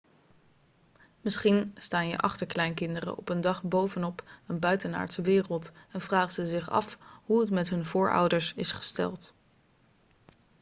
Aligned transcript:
misschien 1.21 1.73
staan 1.77 2.07
je 2.07 2.19
achterkleinkinderen 2.19 3.17
op 3.17 3.29
een 3.29 3.41
dag 3.41 3.63
bovenop 3.63 4.23
een 4.47 4.59
buitenaardse 4.59 5.21
wereld 5.21 5.71
en 5.91 6.01
vragen 6.01 6.31
ze 6.31 6.47
zich 6.47 6.69
af 6.69 6.97
hoe 7.25 7.39
het 7.39 7.49
met 7.49 7.69
hun 7.69 7.85
voorouders 7.85 8.53
is 8.55 8.71
gesteld 8.71 9.33